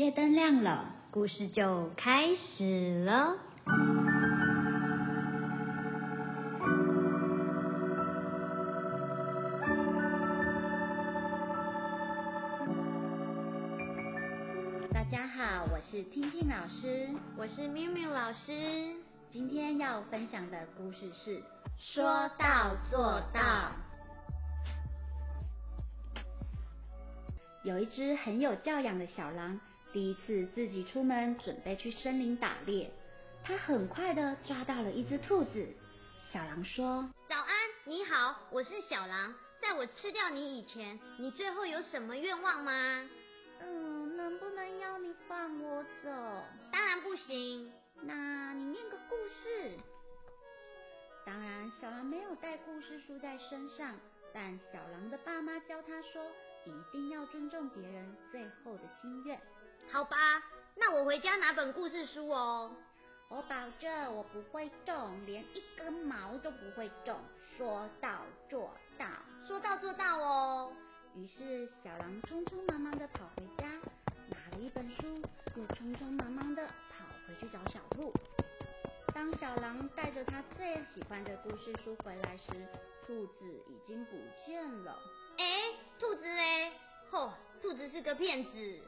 [0.00, 3.36] 夜灯亮了，故事就开始了。
[14.90, 18.94] 大家好，我是听听老师，我是咪咪老师。
[19.30, 21.42] 今天要分享的故事是
[21.76, 23.70] 说到做到。
[27.64, 29.60] 有一只很有教养的小狼，
[29.92, 32.90] 第一次自己出门准备去森林打猎。
[33.42, 35.66] 他很快的抓到了一只兔子。
[36.30, 37.48] 小狼说：“早安，
[37.84, 39.34] 你好，我是小狼。
[39.60, 43.08] 在我吃掉你以前，你最后有什么愿望吗
[43.60, 46.08] ？”“嗯，能不能要你放我走
[46.70, 47.72] ？”“当然不行。
[48.02, 49.76] ”“那你念个故事。”
[51.26, 53.94] 当然，小狼没有带故事书在身上，
[54.32, 56.22] 但小狼的爸妈教他说。
[56.66, 59.40] 一定要尊重别人最后的心愿，
[59.92, 60.16] 好吧？
[60.76, 62.70] 那我回家拿本故事书哦。
[63.28, 67.18] 我保证我不会动，连一根毛都不会动。
[67.56, 69.06] 说到做到，
[69.46, 70.72] 说到做到哦。
[71.16, 73.68] 于是小狼匆匆忙忙的跑回家，
[74.28, 75.20] 拿了一本书，
[75.56, 78.12] 又匆匆忙忙的跑回去找小兔。
[79.12, 82.46] 当小狼带着他最喜欢的故事书回来时，
[83.04, 84.16] 兔子已经不
[84.46, 84.96] 见了。
[85.36, 86.72] 哎，兔子嘞？
[87.10, 88.80] 吼，兔子是个骗子。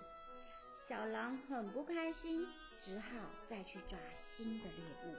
[0.93, 2.47] 小狼很不开心，
[2.83, 3.07] 只好
[3.49, 3.99] 再去抓
[4.37, 5.17] 新的猎物。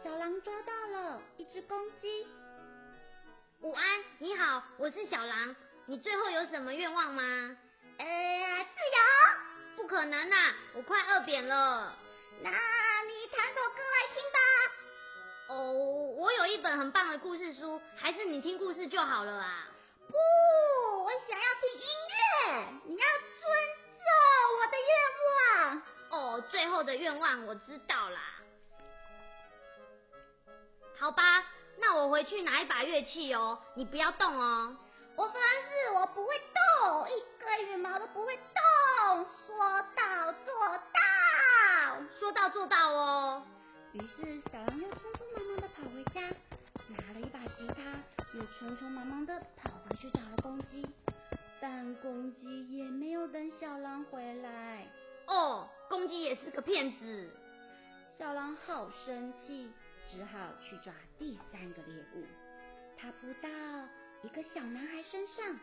[0.00, 2.24] 小狼抓到了一只公鸡。
[3.62, 5.56] 午安，你好，我是小狼。
[5.86, 7.56] 你最后有什么愿望吗？
[7.98, 9.74] 呃，自由。
[9.74, 11.92] 不可能呐，我快饿扁了。
[12.40, 14.38] 那你弹首歌来听吧。
[15.48, 15.72] 哦，
[16.16, 19.66] 我有一本很棒的故事书，还是你听故事就好了啊。
[20.06, 20.14] 不，
[21.02, 21.86] 我想要听音
[26.66, 28.20] 最后的愿望我知道啦。
[30.98, 31.44] 好吧，
[31.78, 34.76] 那我回去拿一把乐器哦，你不要动哦。
[35.14, 36.34] 我发誓，我不会
[36.80, 39.24] 动，一根羽毛都不会动。
[39.46, 43.46] 说到做到，说到做到哦。
[43.92, 46.20] 于是小狼又匆匆忙忙的跑回家，
[46.88, 47.76] 拿了一把吉他，
[48.34, 50.84] 又匆匆忙忙的跑回去找了公鸡，
[51.60, 54.84] 但公鸡也没有等小狼回来。
[55.26, 57.30] 哦，公鸡也是个骗子。
[58.16, 59.70] 小狼好生气，
[60.08, 62.24] 只好去抓第三个猎物。
[62.98, 63.48] 他扑到
[64.22, 65.58] 一个小男孩身上。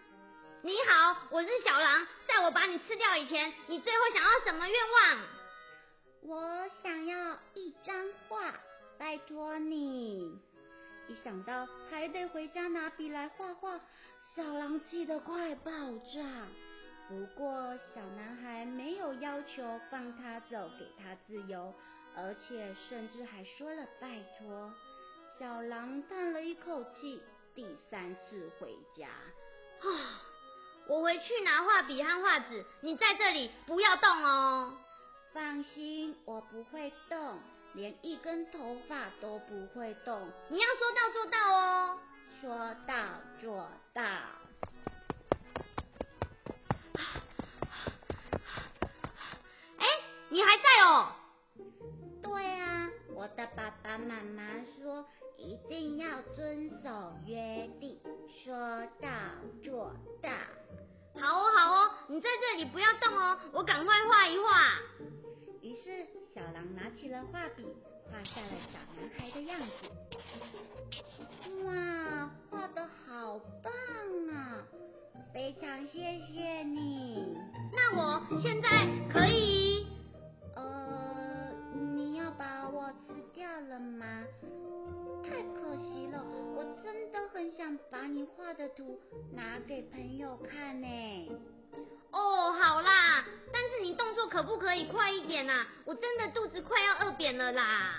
[0.62, 5.20] 你好，我是小狼，在我把你吃掉以前，你最后想要什么愿望？
[6.26, 8.54] 我想要一张画，
[8.98, 10.40] 拜托你。
[11.08, 13.80] 一想到还得回家拿笔来画画，
[14.36, 15.72] 小狼气得快爆
[16.14, 16.48] 炸。
[17.14, 21.72] 不过小男孩没有要求放他走，给他自由，
[22.16, 24.74] 而且甚至还说了拜托。
[25.38, 27.22] 小狼叹了一口气，
[27.54, 29.08] 第三次回家。
[29.08, 29.86] 啊，
[30.88, 34.74] 我回去拿画笔和画纸，你在这里不要动哦。
[35.34, 37.40] 放心，我不会动，
[37.74, 40.28] 连一根头发都不会动。
[40.50, 42.00] 你要说到做到哦，
[42.42, 42.96] 说到
[43.40, 44.02] 做到。
[50.34, 51.14] 你还在哦？
[52.24, 54.42] 对啊，我的爸爸妈妈
[54.76, 55.06] 说
[55.38, 58.00] 一定要遵守约定，
[58.44, 58.58] 说
[59.00, 59.08] 到
[59.64, 60.32] 做到。
[61.22, 64.74] 好哦，好哦，你在这里不要动哦，我赶快画一画。
[65.62, 67.68] 于是小狼拿起了画笔，
[68.12, 69.68] 画下了小男孩的样子。
[71.64, 73.72] 哇，画的好棒
[74.36, 74.64] 啊！
[75.32, 77.38] 非常谢谢你。
[77.72, 78.83] 那我现在
[88.76, 89.00] 图
[89.32, 91.32] 拿给朋友看呢。
[92.12, 95.66] 哦，好啦，但是你动作可不可以快一点呐？
[95.86, 97.96] 我真的肚子快要饿扁了啦。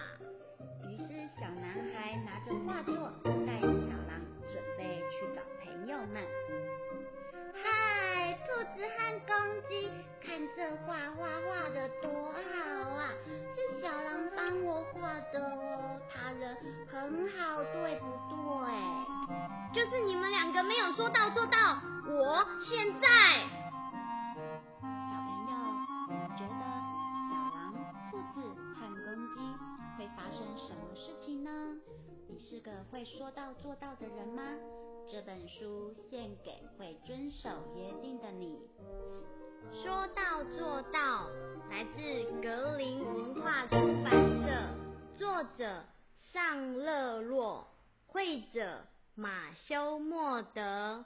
[0.88, 3.12] 于是小男孩拿着画作
[3.46, 4.20] 带着小狼
[4.52, 6.22] 准备去找朋友们。
[7.52, 9.34] 嗨，兔子和公
[9.68, 11.23] 鸡，看这画画
[20.96, 23.08] 说到做到，我现在。
[24.80, 24.86] 小
[25.26, 25.52] 朋友，
[26.08, 26.62] 你觉得
[27.28, 27.74] 小狼、
[28.12, 28.40] 兔子
[28.76, 29.40] 和公鸡
[29.98, 31.50] 会发生什么事情呢？
[32.28, 34.42] 你是个会说到做到的人吗？
[35.10, 38.56] 这本书献给会遵守约定的你。
[39.72, 41.28] 说到做到，
[41.70, 43.74] 来自格林文化出
[44.04, 44.12] 版
[44.44, 44.48] 社，
[45.16, 47.66] 作者尚乐若，
[48.06, 48.86] 绘者
[49.16, 51.04] 马修莫德。